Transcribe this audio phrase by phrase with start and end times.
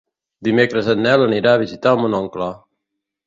[0.45, 2.51] Dimecres en Nel anirà a visitar mon oncle.